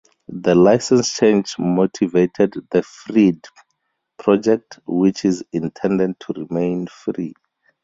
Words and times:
The 0.29 0.55
license 0.55 1.13
change 1.13 1.59
motivated 1.59 2.53
the 2.71 2.81
freedb 2.81 3.45
project, 4.17 4.79
which 4.87 5.23
is 5.25 5.45
intended 5.53 6.19
to 6.21 6.33
remain 6.47 6.87
free. 6.87 7.35